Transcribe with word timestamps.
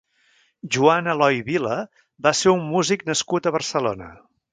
Joan 0.77 1.09
Eloi 1.11 1.37
Vila 1.49 1.75
va 2.29 2.33
ser 2.39 2.53
un 2.55 2.65
músic 2.71 3.05
nascut 3.11 3.47
a 3.51 3.55
Barcelona. 3.57 4.09